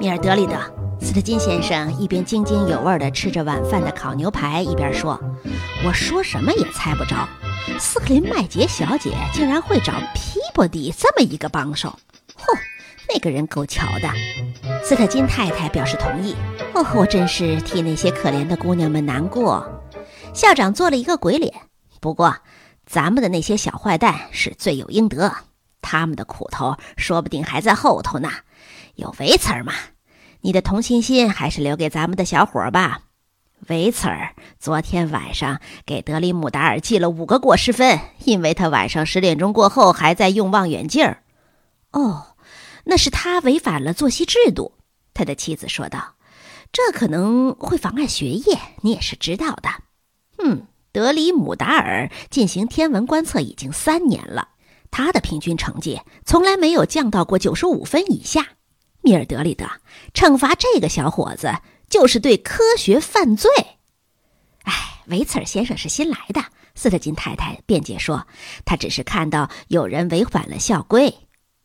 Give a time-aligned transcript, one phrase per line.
[0.00, 0.54] 米尔德里德，
[0.98, 5.20] 斯特金先生一边津津有味地吃着晚饭的烤牛排，一边说
[5.84, 7.28] ：“我说什么也猜不着，
[7.78, 11.94] 斯克林麦杰小姐竟然会找皮博迪这么一个帮手。
[12.34, 12.58] 嚯，
[13.12, 14.08] 那个人够巧的。”
[14.82, 16.34] 斯特金太太表示同意。
[16.72, 19.82] 哦，我真是替那些可怜的姑娘们难过。
[20.32, 21.52] 校长做了一个鬼脸。
[22.00, 22.34] 不过，
[22.86, 25.30] 咱们的那些小坏蛋是罪有应得，
[25.82, 28.30] 他们的苦头说不定还在后头呢。
[28.96, 29.72] 有维茨儿吗？
[30.42, 33.02] 你的同情心还是留给咱们的小伙吧。
[33.68, 41.22] 维茨儿昨天晚上给德里姆达尔记了五个过失分，因为他晚上十点钟过后还在用望远镜儿。
[41.92, 42.36] 哦，
[42.84, 44.72] 那是他违反了作息制度。
[45.12, 46.14] 他的妻子说道
[46.72, 49.68] ：“这可能会妨碍学业，你也是知道的。”
[50.42, 54.48] 嗯，德里姆达尔进行天文观测已经三年了，
[54.90, 58.46] 他的平均成绩从来没有降到过九十五分以下。
[59.02, 59.66] 米尔德里德，
[60.12, 61.54] 惩罚这个小伙子
[61.88, 63.50] 就是对科学犯罪。
[64.64, 68.26] 哎，维茨尔先生是新来的，斯特金太太辩解说，
[68.64, 71.14] 他只是看到有人违反了校规。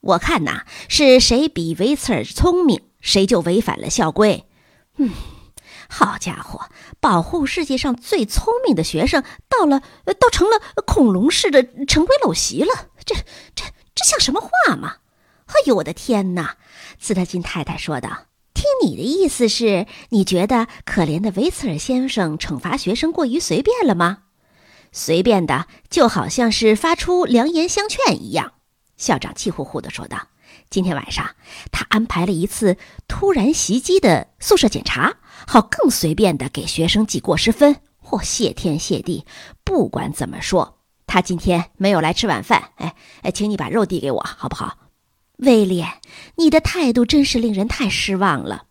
[0.00, 4.46] 我看呐，是谁比维茨尔聪明，谁就违反了校规。
[4.98, 5.10] 嗯，
[5.88, 9.82] 好家伙，保护世界上最聪明的学生，到了，
[10.20, 12.88] 倒成了恐龙式的陈规陋习了。
[13.04, 13.16] 这、
[13.54, 14.98] 这、这像什么话吗？
[15.46, 16.56] 哎呦，我的天哪！
[16.98, 24.24] 斯特金太太说道：“听你的意思是，你觉得可怜的维茨尔先生惩罚学生过于随便了吗？
[24.92, 28.54] 随便的，就好像是发出良言相劝一样。”
[28.96, 30.28] 校长气呼呼地说道
[30.68, 31.36] ：“今天晚上，
[31.70, 35.16] 他安排了一次突然袭击的宿舍检查，
[35.46, 37.76] 好更随便地给学生记过失分。
[37.98, 39.26] 或谢天谢地，
[39.64, 42.70] 不管怎么说，他今天没有来吃晚饭。
[42.76, 44.78] 哎哎，请你把肉递给我，好不好？”
[45.36, 45.86] 威廉，
[46.36, 48.64] 你的态度真是令人太失望了。”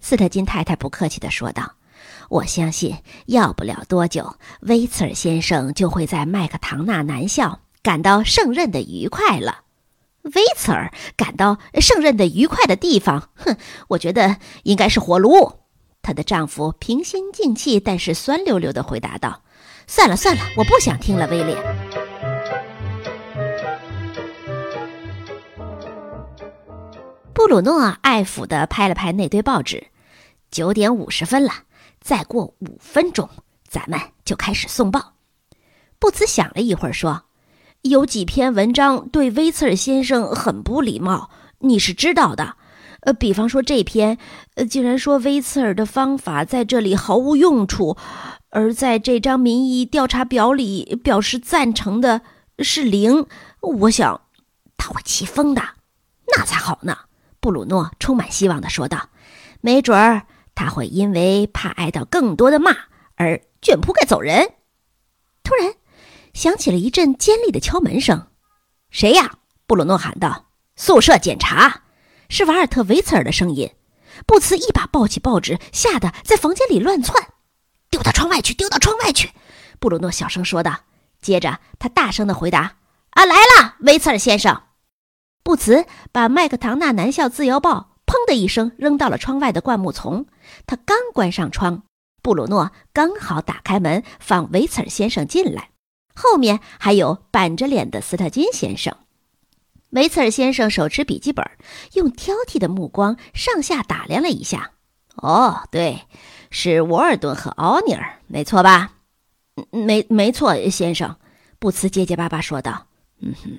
[0.00, 1.74] 斯特金太太不客气地说道。
[2.30, 9.62] “我相信，要不了多久，威茨尔先生就会在麦克唐纳男校感到胜任的愉快了。
[10.22, 13.56] 威茨尔感到胜任的愉快的地方，哼，
[13.88, 15.60] 我觉得应该是火炉。”
[16.02, 19.42] 她的丈夫平心静气，但是酸溜溜地回答道
[19.86, 21.56] ：“算了算了，我不想听了，威廉。”
[27.42, 29.88] 布鲁诺爱抚地拍了拍那堆报纸。
[30.52, 31.50] 九点五十分了，
[32.00, 33.28] 再过五分钟，
[33.66, 35.14] 咱们就开始送报。
[35.98, 37.24] 布茨想了一会儿，说
[37.82, 42.54] ：“有几篇文章对威茨尔先生很不礼貌，你是知道的。
[43.00, 44.18] 呃，比方说这篇，
[44.54, 47.96] 呃，竟然说威茨尔的方法在这里毫无用处，
[48.50, 52.20] 而在这张民意调查表里表示赞成的
[52.60, 53.26] 是零。
[53.62, 54.20] 我想
[54.76, 55.60] 他会气疯的，
[56.36, 56.96] 那才好呢。”
[57.42, 59.08] 布鲁诺充满希望地说道
[59.60, 62.70] ：“没准儿他会因为怕挨到更多的骂
[63.16, 64.54] 而卷铺盖走人。”
[65.42, 65.74] 突然，
[66.32, 68.28] 响起了一阵尖利的敲门声。
[68.90, 70.50] “谁呀？”布鲁诺喊道。
[70.76, 71.82] “宿舍检查。”
[72.30, 73.74] 是瓦尔特·维茨尔的声音。
[74.24, 77.30] 布茨一把抱起报纸，吓得在房间里乱窜。
[77.90, 78.54] “丢到窗外去！
[78.54, 79.32] 丢到窗外去！”
[79.80, 80.84] 布鲁诺小声说道。
[81.20, 82.76] 接着，他大声地回答
[83.10, 84.62] ：“啊，来了，维茨尔先生。”
[85.42, 90.26] 布茨把麦克唐纳男校自由报“砰”的一声扔到了窗外的灌木丛。
[90.66, 91.82] 他刚关上窗，
[92.22, 95.70] 布鲁诺刚好打开门放维茨尔先生进来，
[96.14, 98.96] 后面还有板着脸的斯特金先生。
[99.90, 101.44] 维茨尔先生手持笔记本，
[101.94, 104.70] 用挑剔的目光上下打量了一下。
[105.16, 106.02] “哦，对，
[106.50, 108.92] 是沃尔顿和奥尼尔，没错吧
[109.70, 111.16] ？”“没，没错，先生。”
[111.58, 112.86] 布茨结结巴巴说道。
[113.22, 113.58] “嗯哼。”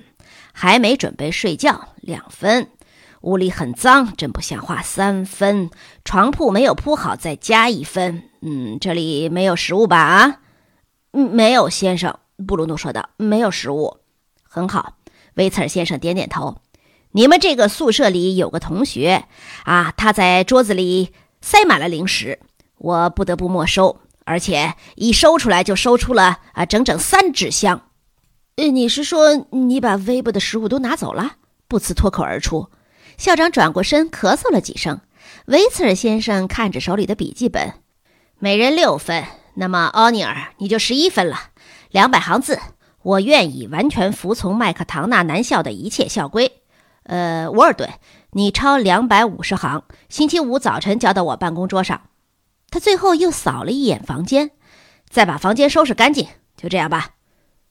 [0.56, 2.68] 还没准备睡觉，两分。
[3.22, 5.70] 屋里很脏，真不像话，三分。
[6.04, 8.30] 床铺没有铺好，再加一分。
[8.42, 9.98] 嗯，这里没有食物吧？
[9.98, 10.40] 啊，
[11.12, 12.18] 嗯，没有，先生。
[12.46, 13.98] 布鲁诺说道：“没有食物。”
[14.44, 14.96] 很好，
[15.34, 16.58] 威茨尔先生点点头。
[17.12, 19.24] 你们这个宿舍里有个同学
[19.64, 22.38] 啊，他在桌子里塞满了零食，
[22.76, 27.88] 我不得不没收，而且一收出来就收出了啊，整整三纸箱。
[28.56, 31.36] 呃，你是说你把微博的食物都拿走了？
[31.66, 32.70] 布茨脱口而出。
[33.16, 35.00] 校长转过身，咳嗽了几声。
[35.46, 37.74] 维茨尔先生看着手里的笔记本，
[38.38, 39.24] 每人六分。
[39.54, 41.50] 那么奥尼尔，你就十一分了。
[41.90, 42.60] 两百行字，
[43.02, 46.60] 我愿意完全服从麦克唐纳男校的一切校规。
[47.04, 47.90] 呃，沃尔顿，
[48.30, 52.02] 你抄两百五十行，星期五早晨交到我办公桌上。
[52.70, 54.52] 他最后又扫了一眼房间，
[55.08, 56.28] 再把房间收拾干净。
[56.56, 57.10] 就这样吧。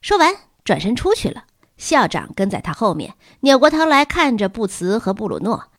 [0.02, 0.36] 说完。
[0.64, 1.46] 转身出去了，
[1.78, 5.72] 校长跟在他后面，扭过头来看着布茨和布鲁诺。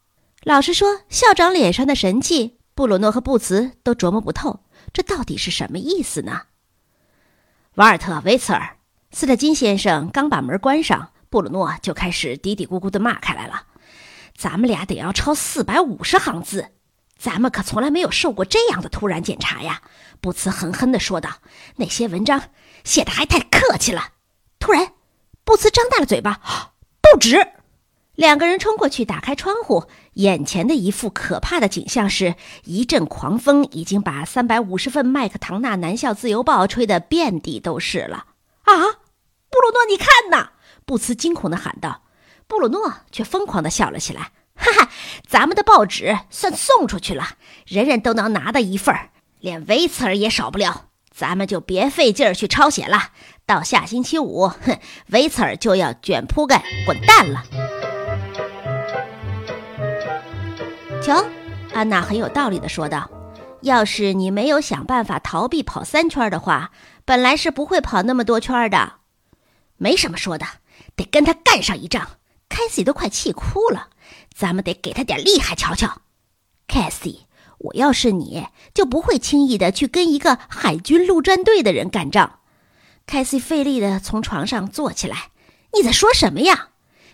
[0.42, 4.60] 老实说，校长脸上的神气，布鲁诺和布茨都琢磨不透，
[4.92, 6.42] 这到底是什么意思呢？
[7.76, 8.76] 瓦尔特·维茨尔，
[9.10, 13.64] 斯特金先生刚把门关上，布鲁诺就开始嘀嘀咕咕地骂开来了
[14.36, 16.72] ：“咱们俩得要抄四百五十行字，
[17.19, 19.82] 咱们可从来没有受过这样的突然检查呀！”
[20.20, 21.38] 布茨狠狠地说道
[21.76, 22.42] ：“那些文章
[22.84, 24.10] 写的还太客气了。”
[24.64, 24.94] 突然，
[25.44, 26.40] 布茨张大了嘴巴
[27.02, 27.49] ：“不止！”
[28.16, 29.84] 两个人冲过去，打开窗户。
[30.14, 32.34] 眼前的一副可怕的景象是，
[32.64, 38.28] 一阵狂风已经把三百五十份麦克唐纳南校自由报吹得遍地都是了。
[38.62, 40.52] 啊，布鲁诺，你看呐！
[40.87, 42.00] 布茨惊恐地喊道。
[42.46, 44.90] 布鲁诺却疯狂地笑了起来：“哈哈，
[45.28, 47.37] 咱们的报纸算送出去了，
[47.67, 48.96] 人人都能拿到一份
[49.40, 50.87] 连维茨尔也少不了。
[51.14, 53.11] 咱们就别费劲儿去抄写了。
[53.46, 54.78] 到下星期五，哼，
[55.08, 57.44] 维茨尔就要卷铺盖滚蛋了。”
[61.00, 61.25] 瞧，
[61.72, 63.08] 安娜很有道理的说道
[63.62, 66.72] ：“要是你没有想办法逃避跑三圈的话，
[67.05, 68.94] 本来是不会跑那么多圈的。
[69.76, 70.46] 没什么说的，
[70.96, 72.08] 得跟他干上一仗。”
[72.49, 73.88] 凯西都快气哭了，
[74.32, 76.02] 咱们得给他点厉害瞧瞧。
[76.69, 77.26] 凯西，
[77.59, 82.39] 我要是你，就不会轻易的去跟一个海军陆战队的人干仗。
[83.06, 85.29] 凯西费力的从床上坐起来
[85.75, 86.69] ：“你在说什么呀？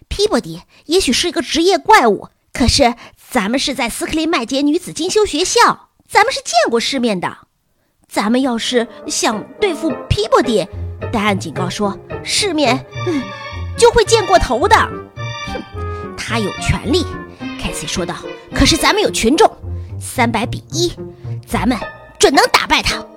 [0.08, 2.94] 皮波迪也许是一个职业怪物，可是……”
[3.30, 7.46] 咱们是在斯克林麦杰女子进修学校，咱们是见过世面的。
[8.08, 10.66] 咱们要是想对付皮波迪，
[11.12, 13.22] 戴安警告说，世面嗯
[13.78, 14.74] 就会见过头的。
[14.74, 15.62] 哼，
[16.16, 17.06] 他有权利，
[17.62, 18.16] 凯西说道。
[18.52, 19.48] 可是咱们有群众，
[20.00, 20.92] 三百比一，
[21.46, 21.78] 咱们
[22.18, 23.09] 准能打败他。